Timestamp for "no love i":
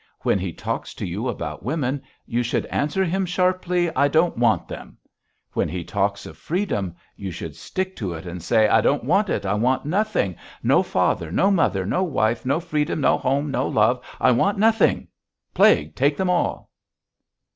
13.51-14.31